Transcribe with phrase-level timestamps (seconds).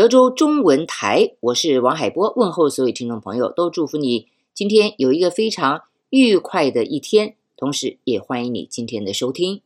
[0.00, 9.60] 德州中文台，我是王海波，问候所有听众朋友，都祝福你今天有一个非常愉快的一天，同时也欢迎你今天的收听。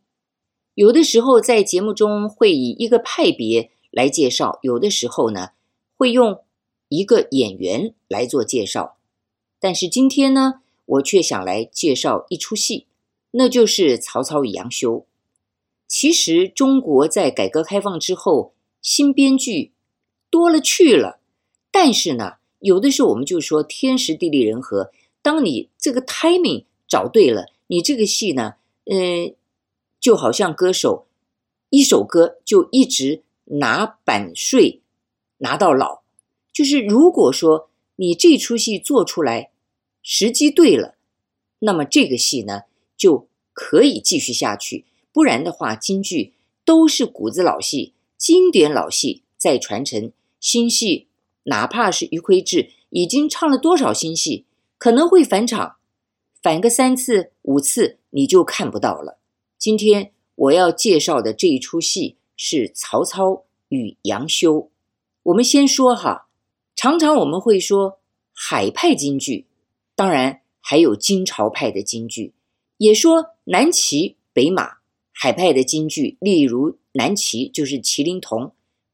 [0.75, 5.51] 有的时候在节目中会以一个派别来介绍，有的时候呢
[5.97, 6.41] 会用
[6.89, 8.97] 一个演员来做介绍，
[9.61, 12.87] 但是今天呢，我却想来介绍一出戏，
[13.31, 14.97] 那就是《曹操与杨修》。
[15.87, 19.71] 其实中国在改革开放之后，新编剧
[20.35, 21.21] 多了去了，
[21.71, 24.91] 但是呢，有的时候我们就说天时地利人和，
[25.23, 28.55] 当你这个 timing 找对了，你这个戏呢，
[28.87, 29.33] 呃，
[30.01, 31.07] 就好像歌手，
[31.71, 34.81] 一首歌就一直拿版税
[35.39, 36.01] 拿到老，
[36.53, 39.53] 就是如果说你这出戏做出来
[40.03, 40.97] 时机对了，
[41.61, 42.63] 那么这个戏呢
[42.97, 44.85] 就可以继续下去。
[45.13, 46.33] 不然的话，京剧
[46.65, 50.11] 都是骨子老戏，经典老戏在传承。
[50.45, 51.09] 新戏
[51.45, 54.45] 哪怕是余魁志已经唱了多少新戏，
[54.77, 55.77] 可能会返场，
[56.43, 59.19] 返个三次五次你就看不到了。
[59.57, 64.57] 今天我要介绍的这一出戏是《曹操与杨修》。
[65.23, 66.29] 我们先说哈，
[66.77, 67.99] 常常我们会说
[68.35, 69.47] 海派京剧，
[69.97, 72.35] 当然还有京潮派的京剧，
[72.77, 74.75] 也说南骑北马。
[75.11, 78.53] 海派的京剧，例如南齐就是麒麟童，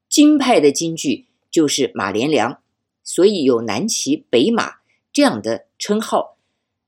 [0.09, 2.61] 京派的京剧就是马连良，
[3.03, 4.77] 所以有南骑北马
[5.13, 6.37] 这样的称号。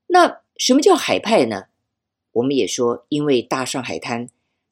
[0.07, 1.65] 那什么叫海派呢？
[2.33, 4.29] 我们也说，因为大上海滩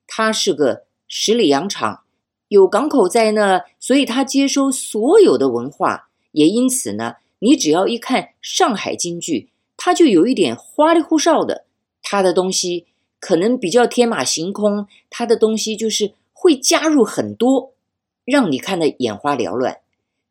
[0.07, 2.03] 它是个十里洋场，
[2.47, 11.65] 有港口在那，所以它接收所有的文化，也因此呢，你只要一看上海京剧，它就有一点花里胡哨的，
[12.01, 12.87] 它的东西。
[13.19, 17.70] 可能比较天马行空，它的东西就是会加入很多，
[18.31, 19.81] 让你看得眼花缭乱。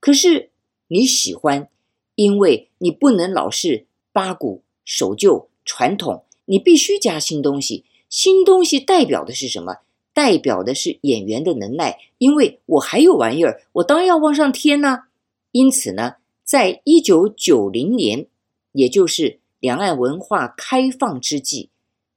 [0.00, 0.48] 可是
[0.88, 1.68] 你喜欢，
[2.14, 7.84] 因为你不能老是八股守旧传统，你必须加新东西。
[8.08, 9.76] 新东西代表的是什么？
[10.12, 15.04] 代表的是演员的能耐，因为我还有玩意儿，我当然要往上添呢。
[15.52, 18.26] 因此呢，在一九九零年，
[18.72, 21.68] 也就是两岸文化开放之际。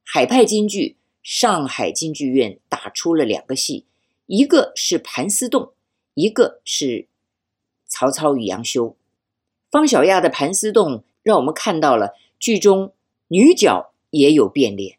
[0.02, 3.84] 海派京剧，上海京剧院打出了两个戏，
[4.26, 5.62] 一个是《盘丝洞》，
[6.14, 6.86] 一个是
[7.86, 8.88] 《曹操与杨修》。
[9.70, 12.92] 方小亚的《盘丝洞》让我们看到了剧中
[13.28, 14.98] 女角也有变脸，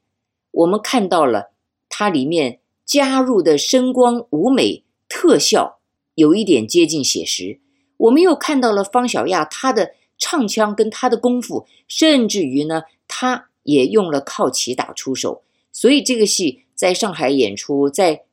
[0.51, 1.51] 我们看到了
[1.89, 5.79] 它里面加入的声光舞美特效
[6.15, 7.59] 有一点接近写实，
[7.97, 13.49] 我们又看到了方小亚她的唱腔跟她的功夫，甚至于呢，她。
[13.65, 18.25] 也用了靠旗打出手，所以这个戏在上海演出，在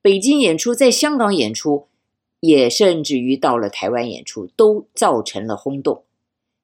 [0.00, 1.88] 北京演出，在香港演出，
[2.40, 6.04] 也甚至于到了台湾演出，都造成了轰动。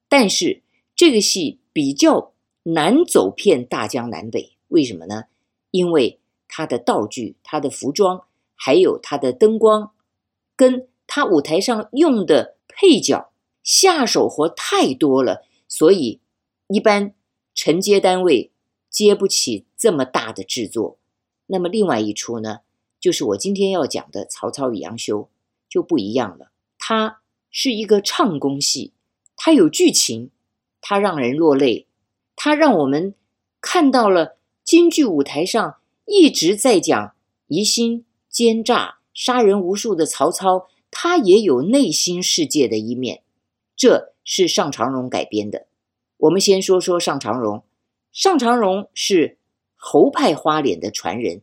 [0.09, 0.63] 但是
[0.95, 5.25] 这个戏比较难走遍大江南北，为什么呢？
[5.71, 8.25] 因为它的道具、它的服装，
[8.55, 9.93] 还有它的灯光，
[10.57, 16.21] 跟它舞台上用的配角下手活太多了，所以
[16.69, 17.15] 一般。
[17.57, 18.51] 承接单位
[18.91, 20.99] 接不起这么大的制作，
[21.47, 22.63] 那么另外一出呢，
[22.99, 25.21] 就是我今天要讲的《曹操与杨修》
[25.75, 26.53] 就不一样了。
[26.79, 27.21] 它
[27.51, 28.93] 是一个唱功戏，
[29.35, 30.31] 它有剧情，
[30.81, 31.89] 它让人落泪，
[32.37, 33.17] 它让我们
[33.61, 37.17] 看到了京剧舞台上一直在讲
[37.49, 43.25] 疑心、奸诈、杀人无数的曹操，他也有内心世界的一面。
[43.75, 45.67] 这是尚长荣改编的。
[46.19, 47.65] 我们先说说尚长荣。
[48.13, 49.39] 尚长荣是
[49.75, 51.43] 侯派花脸的传人，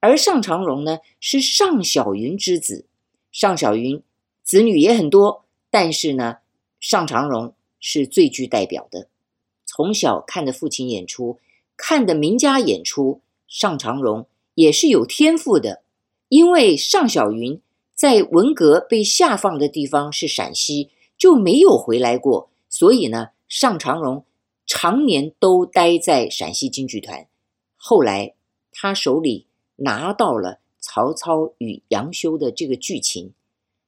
[0.00, 2.87] 而尚长荣呢是尚小云之子。
[3.40, 4.02] 尚小云
[4.42, 6.38] 子女也很多，但是呢，
[6.80, 9.06] 尚长荣是最具代表的。
[9.64, 11.38] 从小看的父亲演出，
[11.76, 14.26] 看的名家演出，尚长荣
[14.56, 15.82] 也是有天赋的。
[16.28, 17.60] 因为尚小云
[17.94, 23.28] 在文革被下放的地方是陕西，就没有回来过，所以呢。
[23.46, 24.24] 尚长荣
[24.66, 27.28] 常年都待在陕西京剧团，
[27.76, 28.34] 后来
[28.72, 29.46] 他手里
[29.76, 30.58] 拿到了
[30.90, 33.34] 曹操与杨修的这个剧情，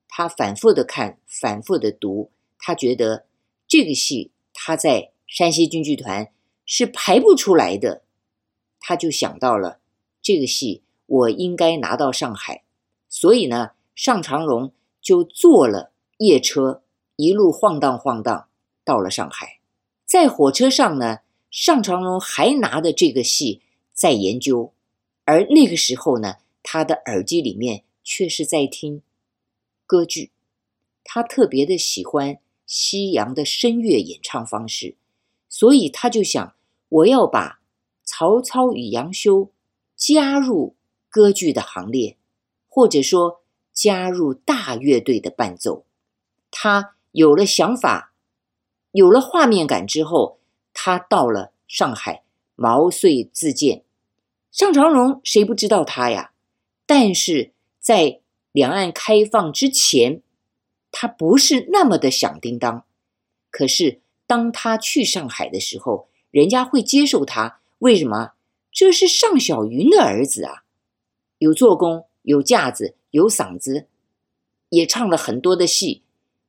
[0.06, 3.24] 他反复的看，反复的读，他觉得
[3.66, 6.30] 这个戏他在山西京剧团
[6.66, 8.02] 是排不出来的，
[8.78, 9.78] 他就想到了
[10.20, 12.64] 这个戏我应该拿到上海，
[13.08, 16.82] 所以呢，尚长荣就坐了夜车，
[17.16, 18.46] 一路晃荡晃荡。
[18.82, 19.60] 到了上海，
[20.04, 21.18] 在火车上呢，
[21.50, 23.62] 尚长荣还拿着这个戏
[23.92, 24.72] 在研究，
[25.24, 29.02] 而那个时候呢，他的耳机里面却是在听
[29.86, 30.30] 歌剧，
[31.04, 34.96] 他特别的喜欢西洋的声乐演唱方式，
[35.48, 36.54] 所以他就想，
[36.88, 37.60] 我要把
[38.04, 39.50] 曹操与杨修
[39.96, 40.76] 加入
[41.08, 42.16] 歌剧的行列，
[42.68, 43.42] 或者说
[43.72, 45.84] 加入大乐队的伴奏。
[46.50, 48.12] 他有了想法，
[48.92, 50.38] 有了画面感之后，
[50.72, 52.22] 他到了上海，
[52.54, 53.84] 毛遂自荐。
[54.52, 56.29] 尚长荣谁不知道他呀？
[56.92, 58.18] 但是在
[58.50, 60.22] 两岸开放之前，
[60.90, 62.84] 他不是那么的响叮当。
[63.48, 67.60] 可是当他去上海的时候，人家会接受他。
[67.78, 68.32] 为什么？
[68.72, 70.64] 这是尚小云的儿子啊，
[71.38, 73.86] 有做工，有架子，有嗓子，
[74.70, 76.02] 也唱了很多的戏。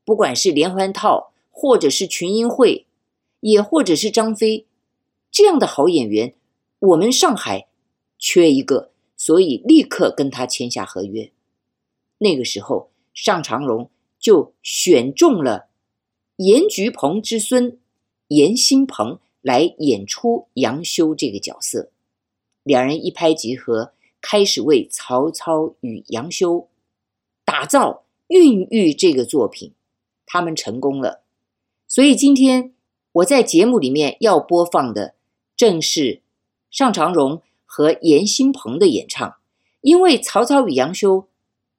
[0.03, 2.87] 不管是连环套，或者是群英会，
[3.41, 4.65] 也或者是张飞，
[5.29, 6.33] 这样的好演员，
[6.79, 7.67] 我们上海
[8.17, 8.89] 缺一个，
[9.21, 11.31] 所以立刻跟他签下合约。
[12.17, 15.67] 那个时候，尚长荣就选中了
[16.37, 17.77] 严菊鹏之孙
[18.29, 21.91] 严新鹏来演出杨修这个角色。
[22.63, 26.67] 两人一拍即合，开始为曹操与杨修
[27.45, 29.73] 打造、孕育这个作品。
[30.25, 31.21] 他们成功了，
[31.87, 32.73] 所以今天
[33.11, 35.13] 我在节目里面要播放的
[35.55, 36.23] 正是
[36.71, 39.35] 尚长荣和严新鹏的演唱。
[39.79, 41.29] 因为曹操与杨修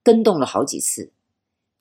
[0.03, 1.13] 更动了好几次，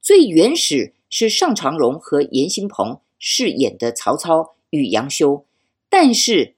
[0.02, 5.46] 最原始是尚长荣和严新鹏饰演的曹操与杨修，
[5.90, 6.56] 但是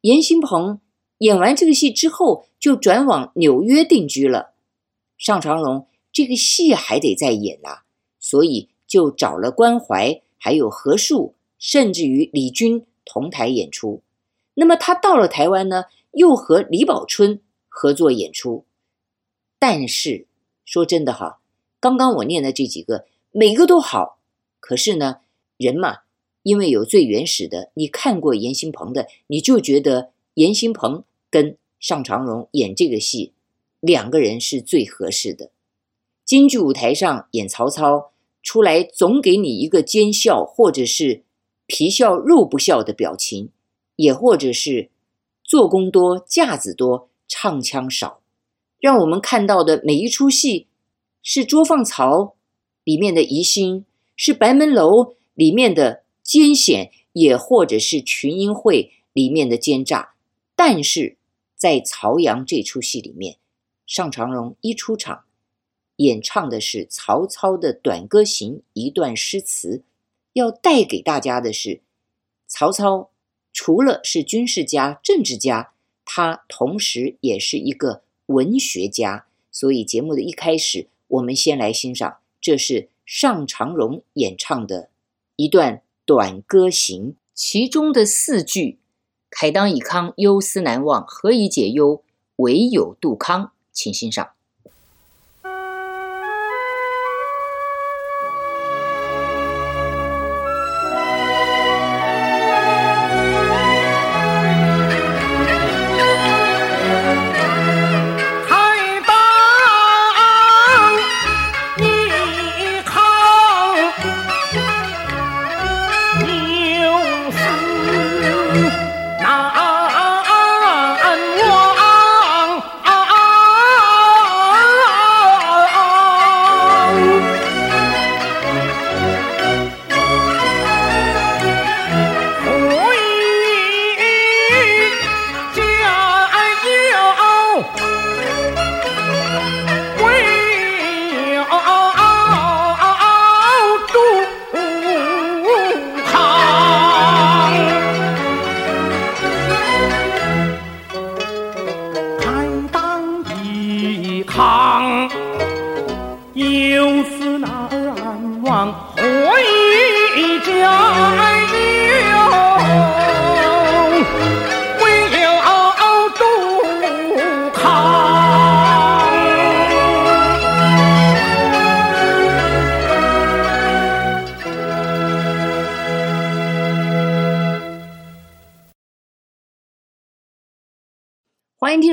[0.00, 0.80] 严新鹏
[1.18, 4.54] 演完这个戏之后就转往纽约定居了，
[5.16, 7.82] 尚长荣这个戏还得再演呐、啊，
[8.18, 8.70] 所以。
[8.86, 14.02] 就找了关怀，还有何树，甚至于李军同台演出。
[14.54, 18.64] 那么他到了台湾呢，又和李宝春合作演出。
[19.58, 20.26] 但是
[20.64, 21.40] 说真的哈，
[21.80, 24.18] 刚刚我念的这几个，每个都好。
[24.60, 25.18] 可是呢，
[25.56, 25.98] 人嘛，
[26.42, 33.32] 因为有最原始的，你看过严新鹏的，你就觉得严新鹏跟尚长荣演这个戏，
[33.80, 35.50] 两个人是最合适的。
[36.24, 38.10] 京剧舞台上演曹操。
[38.46, 41.22] 出来总给你一个奸笑，或者是
[41.64, 43.48] 皮笑肉不笑的表情，
[43.96, 44.90] 也或者是
[45.54, 48.20] 做工多架子多，唱腔少，
[48.80, 50.66] 让我们看到的每一出戏
[51.22, 52.34] 是捉放曹
[52.82, 53.84] 里面的疑心，
[54.16, 60.16] 是白门楼里面的艰险，也或者是群英会里面的奸诈。
[60.56, 61.16] 但是
[61.54, 63.36] 在曹杨这出戏里面，
[63.86, 65.22] 尚长荣一出场。
[65.98, 69.84] 演唱的是曹操的《短歌行》一段诗词，
[70.32, 71.80] 要带给大家的是，
[72.48, 73.10] 曹操
[73.54, 75.72] 除了是军事家、政治家，
[76.04, 79.24] 他同时也是一个文学家。
[79.50, 84.90] 所以节目的一开始，我们先来欣赏，这是尚长荣演唱的
[85.36, 88.80] 一段《短歌行》，其中的四句
[89.30, 92.02] ：“慨当以慷，忧思难忘，何以解忧？
[92.36, 94.32] 唯有杜康。”请欣赏。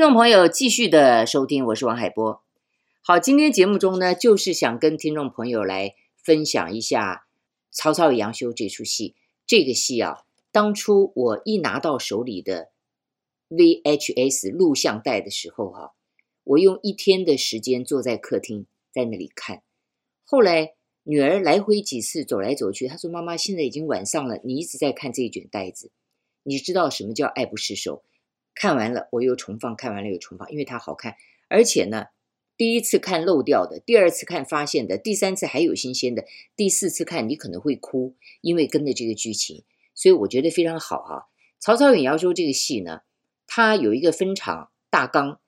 [0.02, 2.42] 听众朋友继续的收听，我是王海波。
[3.02, 7.14] 好，今天节目中呢，就是想跟听众朋友来分享一下
[7.70, 9.14] 《曹操与杨修》这出戏。
[9.46, 12.70] 这个戏啊，当初我一拿到手里的
[13.48, 15.90] VHS 录像带的时候啊，
[16.42, 19.62] 我用一天的时间坐在客厅在那里看。
[20.24, 25.92] 后来女儿来回几次走来走去，她说：“妈妈，现在已经晚上了，你一直在看这一卷带子，
[26.42, 28.02] 你知道什么叫爱不释手？
[28.54, 31.16] 看完了我又重放，看完了又重放，因为它好看。
[31.48, 32.06] 而且呢，
[32.56, 36.24] 第一次看漏掉的，第二次看发现的，第三次还有新鲜的，
[36.56, 41.28] 第四次看你可能会哭，因为跟着这个剧情，所以我觉得非常好哈。
[41.58, 43.00] 曹操与杨修这个戏呢，
[43.46, 45.40] 它有一个分场大纲，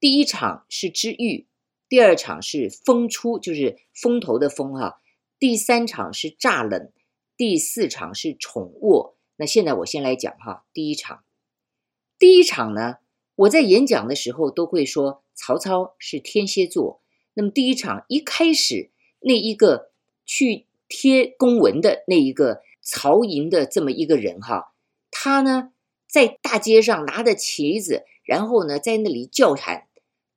[0.00, 1.46] 第一场是知遇。”
[1.88, 5.00] 第二场是风出，就是风头的风哈。
[5.38, 6.90] 第三场是乍冷，
[7.36, 9.16] 第四场是宠卧。
[9.36, 11.22] 那现在我先来讲哈，第一场。
[12.18, 12.96] 第一场呢，
[13.34, 17.00] 我在演讲的时候都会说曹操是天蝎座。
[17.34, 19.90] 那么第一场一开始那一个
[20.24, 24.72] 去贴公文的那一个曹营的这么一个人哈，
[25.10, 25.72] 他呢
[26.08, 29.86] 在大街上拿着旗子，然后呢在那里叫喊。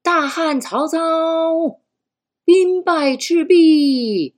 [0.02, 1.82] 大汉曹操
[2.46, 4.36] 兵败赤壁，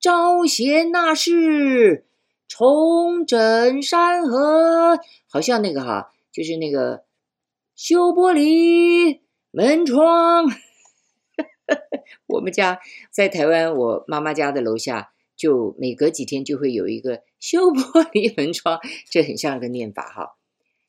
[0.00, 2.06] 招贤纳士，
[2.48, 4.98] 重整山河。
[5.28, 7.04] 好像那个哈，就是那个
[7.76, 9.20] 修玻璃
[9.52, 10.46] 门窗。
[12.26, 12.80] 我们家
[13.12, 20.36] 在台湾，我妈妈家的楼下，就每隔几天就会有一个修玻璃门窗，这很像一个念法哈。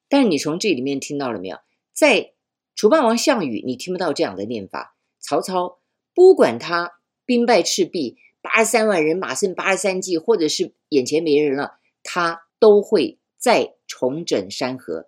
[0.09, 1.59] 但你从这里面听到了没有？
[1.93, 2.33] 在
[2.73, 4.95] 楚霸王项羽，你听不到这样的念法。
[5.19, 5.79] 曹操
[6.15, 15.07] 不管他兵败赤壁，八十三万人马剩八十三骑，或者是眼前没人了，他都会再重整山河，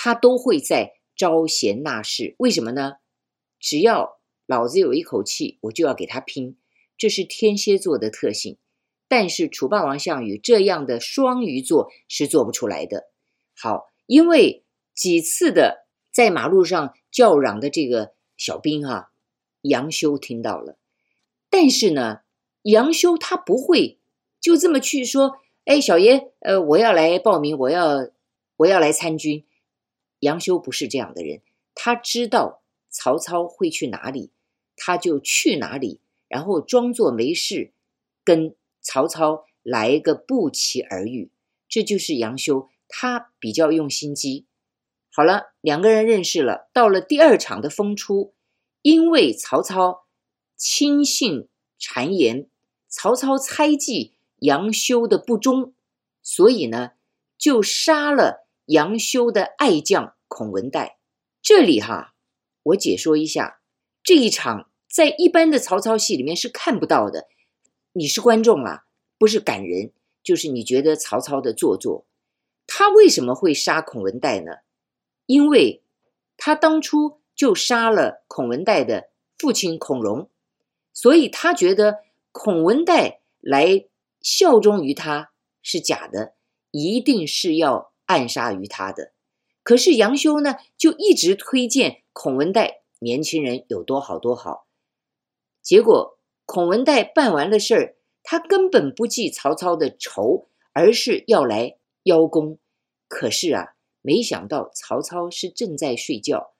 [0.00, 2.36] 他都会在招贤纳士。
[2.38, 2.98] 为什么呢？
[3.58, 6.56] 只要老子有一口气，我就要给他拼。
[6.96, 8.58] 这是天蝎座的特性。
[9.08, 13.08] 但是楚霸王项羽这样的双鱼座是做不出来的。
[13.56, 14.62] 好，因为
[14.94, 15.88] 几次的。
[16.10, 19.10] 在马路上叫嚷的这个小兵啊，
[19.60, 20.76] 杨修听到了，
[21.48, 22.22] 但是呢，
[22.62, 24.00] 杨修他不会
[24.40, 28.08] 就这么去说，哎，小爷，呃，我要来报名，我要
[28.56, 29.44] 我要来参军。
[30.20, 31.42] 杨修不是这样的人，
[31.74, 34.32] 他知道曹操会去哪里，
[34.76, 37.72] 他就去哪里，然后装作没事，
[38.24, 41.30] 跟曹操来一个不期而遇。
[41.68, 44.46] 这就是杨修，他比较用心机。
[45.10, 46.70] 好了，两个人认识了。
[46.72, 48.34] 到了第二场的风出，
[48.82, 50.06] 因为曹操
[50.56, 51.48] 轻信
[51.78, 52.48] 谗言，
[52.88, 55.74] 曹操猜忌杨修的不忠，
[56.22, 56.92] 所以呢，
[57.36, 60.98] 就杀了杨修的爱将孔文带。
[61.40, 62.14] 这里哈，
[62.64, 63.60] 我解说一下，
[64.02, 67.28] 这一场在一般的曹操戏里面是看不到的。
[67.92, 68.84] 你是观众啊，
[69.18, 72.04] 不是感人，就是你觉得曹操的做作。
[72.66, 74.52] 他为什么会杀孔文带呢？
[75.24, 75.82] 因为
[76.36, 79.08] 他当初就杀了孔文带的
[79.38, 80.28] 父亲孔融，
[80.92, 82.00] 所以他觉得
[82.32, 83.86] 孔文带来
[84.20, 85.32] 效忠于他
[85.62, 86.34] 是假的，
[86.70, 89.12] 一定是要暗杀于他的。
[89.62, 94.66] 可是杨修呢，就一直推荐孔文带年轻人有多好多好。
[95.62, 102.58] 结果孔文带办完了事儿，他根本不记曹操的仇，而是要来邀功。
[103.06, 103.74] 可是啊。
[104.00, 106.54] 没想到曹操是正在睡觉，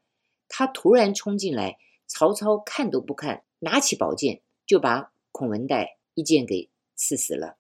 [0.49, 7.57] 他突然冲进来，曹操看都不看，拿起宝剑就把孔文带一剑给刺死了。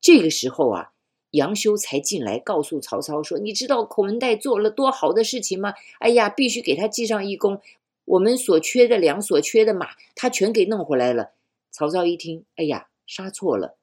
[0.00, 0.92] 这个时候啊，
[1.34, 5.74] 杨修才进来告诉曹操说：“你知道孔文带做了多好的事情吗？
[5.98, 7.60] 哎呀，必须给他记上一功。
[8.04, 11.32] 我们所缺的粮、所缺的马，他全给弄回来了。”
[11.72, 13.76] 曹操一听，哎呀，杀错了。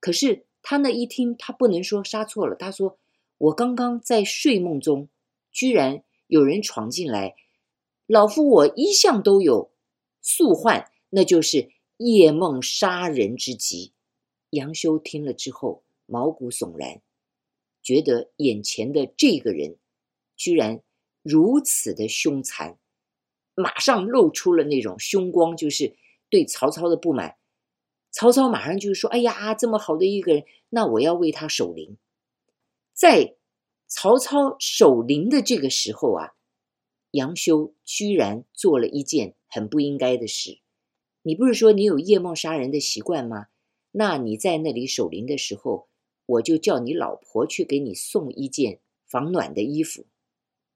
[0.00, 2.98] 可是他那一听，他不能说杀错了，他说。
[3.36, 5.08] 我刚刚在睡梦中，
[5.50, 7.34] 居然有人闯进来。
[8.06, 9.70] 老夫我一向都有
[10.22, 13.92] 宿患，那就是夜梦杀人之疾。
[14.50, 17.00] 杨修听了之后，毛骨悚然，
[17.82, 19.76] 觉得眼前的这个人
[20.36, 20.82] 居然
[21.22, 22.78] 如此的凶残，
[23.54, 25.96] 马上露出了那种凶光，就是
[26.28, 27.36] 对曹操的不满。
[28.10, 31.96] 曹操马上就说：“哎呀，这么好的一个人，那我要为他守灵。”
[32.94, 33.34] 在
[33.86, 36.34] 曹操守灵的这个时候啊，
[37.10, 40.60] 杨修居然做了一件很不应该的事。
[41.22, 43.46] 你不是说你有夜梦杀人的习惯吗？
[43.90, 45.88] 那你在那里守灵的时候，
[46.26, 50.06] 我就叫你老婆去给你送一件防暖的衣服。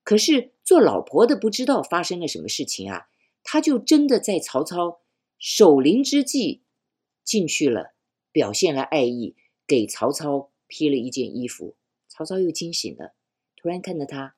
[0.02, 3.08] 可是做老婆的不知道发生了什么事情啊，
[3.42, 5.00] 他就真的在曹操
[5.38, 6.62] 守灵之际
[7.22, 7.94] 进去了，
[8.32, 9.36] 表现了爱意，
[9.66, 11.76] 给曹操披了一件衣服。
[12.08, 13.14] 曹操又惊醒了，
[13.54, 14.36] 突然看着他，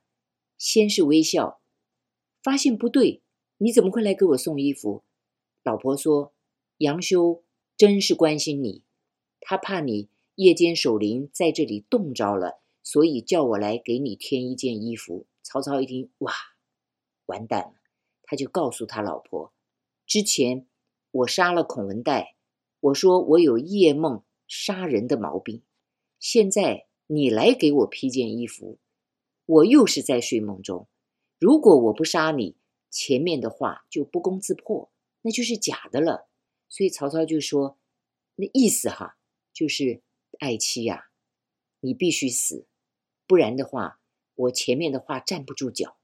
[0.59, 1.61] 先是微笑，
[2.43, 3.23] 发现不对，
[3.59, 5.05] 你怎么会来给我送衣服？
[5.63, 6.35] 老婆说
[6.79, 7.45] ：“杨修
[7.77, 8.83] 真是关心你，
[9.41, 16.33] 他怕你夜间守灵在这里冻着了，所以叫我来给你添一件衣服。”曹操一听，哇，
[17.27, 17.75] 完蛋了，
[18.23, 19.53] 他就告诉他老婆
[20.07, 20.67] ：“之前
[21.11, 22.37] 我杀了孔文带，
[22.81, 25.63] 我说我有夜梦杀人的毛病，
[26.21, 28.79] 现在你来给我披件衣服，
[29.47, 30.87] 我又是在睡梦中。
[31.39, 32.57] 如果我不杀你，
[32.91, 36.29] 前面的话就不攻自破，那就是假的了。
[36.69, 37.79] 所以曹操就说，
[38.37, 39.19] 那意思哈，
[39.53, 40.03] 就是
[40.41, 41.05] 爱妻呀，
[41.79, 42.67] 你必须死，
[43.29, 43.99] 不然的话。”
[44.41, 45.99] 我前面的话站不住脚，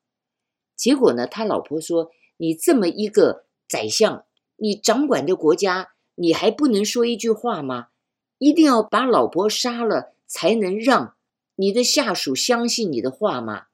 [0.77, 4.27] 结果呢，他老婆说：“你这么一个宰相，
[4.57, 7.89] 你掌管着国家，你还不能说一句话吗？
[8.37, 11.17] 一定要把老婆杀了，才能让
[11.55, 13.69] 你的下属相信你的话吗？”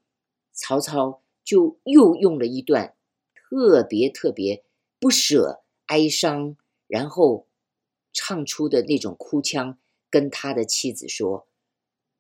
[0.54, 2.95] 曹操就又用了一段
[3.35, 4.64] 特别特别
[5.00, 7.49] 不舍、哀伤，然后
[8.12, 9.76] 唱出的那种哭腔，
[10.12, 11.47] 跟他的妻子说：“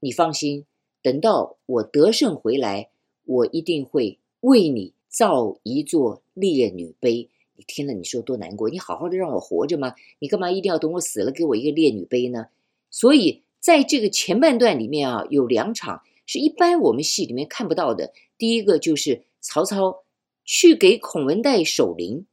[0.00, 0.64] 你放心。”
[1.02, 2.90] 等到我得胜回来，
[3.24, 7.28] 我一定会为你造一座烈女碑。
[7.56, 8.70] 你听了，你说多难过？
[8.70, 9.96] 你好好的让我活着吗？
[10.20, 12.46] 你干嘛一定要等我死了给我一个烈女碑呢？
[12.88, 18.12] 所以在这个前半段里面啊，有两场是一般我们戏里面看不到的。
[18.38, 20.04] 第一个就是曹操
[20.44, 22.26] 去给孔文带守灵，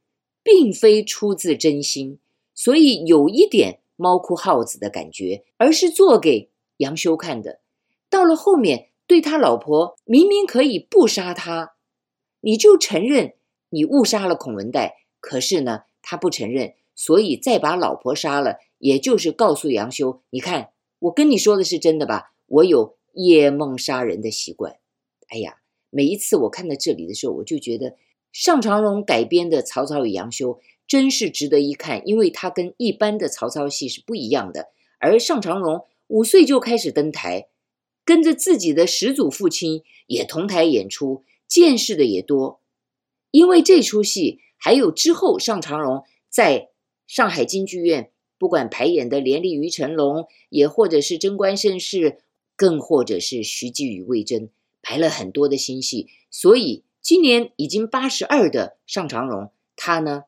[0.44, 2.18] 并非出自真心，
[2.54, 7.60] 所以有一点猫哭耗子的感觉，而是做给杨修看的。
[8.08, 11.74] 到了后面，对他老婆明明可以不杀他，
[12.40, 13.34] 你就承认
[13.68, 15.04] 你误杀了孔文带。
[15.20, 22.32] 可是呢，他不承认，所以再把老婆杀了，也就是告诉杨修：你看，我跟你说的是真的吧？
[22.46, 24.76] 我有夜梦杀人的习惯。
[25.28, 25.58] 哎呀，
[25.90, 27.96] 每一次我看到这里的时候，我就觉得
[28.32, 30.58] 尚长荣改编的曹操与杨修
[30.90, 34.70] 真是值得一看，因为他跟一般的曹操戏是不一样的。
[34.98, 37.46] 而尚长荣五岁就开始登台。
[38.04, 42.60] 跟着自己的始祖父亲也同台演出，见识的也多。
[43.30, 46.70] 因为这出戏，还有之后尚长荣在
[47.06, 52.10] 上海京剧院，不管排演的《连丽于成龙》，也或者是《贞观盛世》，
[52.56, 54.40] 更或者是《徐继与魏征》，
[54.82, 56.08] 排了很多的新戏。
[56.32, 60.24] 所以今年已经八十二的尚长荣，他呢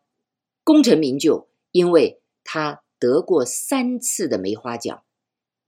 [0.65, 5.03] 功成名就，因为他得过三次的梅花奖。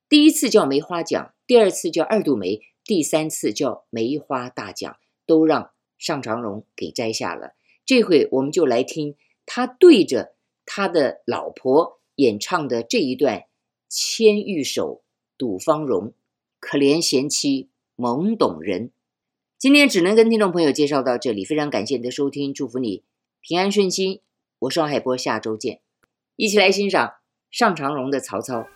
[0.08, 7.54] 第一次叫梅花奖，第二次叫二度梅，第三次叫梅花大奖，都让尚长荣给摘下了。
[7.84, 13.38] 这回我们就来听他对着他的老婆演唱的这一段
[13.88, 15.02] 《千玉手·
[15.36, 16.08] 赌芳容》，
[16.60, 18.92] 可怜贤妻懵懂人。
[19.58, 23.02] 今天只能跟听众朋友介绍到这里，非常感谢你的收听，祝福你
[23.40, 24.20] 平安顺心。
[24.60, 25.80] 我是王海波，下周见，
[26.36, 27.14] 一起来欣赏
[27.50, 28.66] 尚长荣的曹操。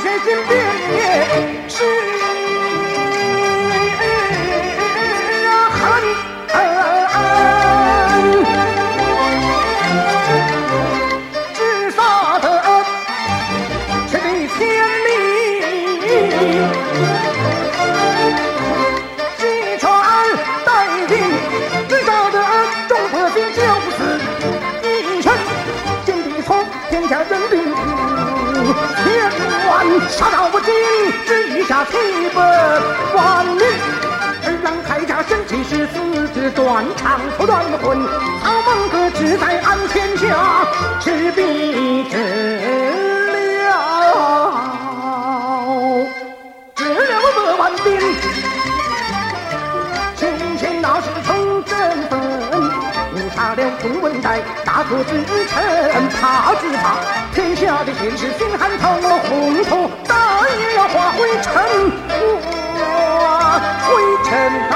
[0.00, 0.47] 杀到不
[30.68, 30.74] 尽，
[31.26, 31.96] 只余下七
[32.34, 32.40] 百
[33.14, 33.62] 万里。
[34.44, 38.06] 二郎铠甲身骑是四肢断肠不断魂，
[38.42, 40.26] 曹孟格志在安天下，
[41.00, 42.97] 赤壁之
[54.64, 55.62] 大可自称
[56.20, 56.84] 怕只怕
[57.34, 60.16] 天下的贤事，竟还讨我空手大。
[60.58, 61.52] 也要化灰尘，
[62.78, 63.88] 化灰
[64.24, 64.28] 尘
[64.70, 64.74] 啊。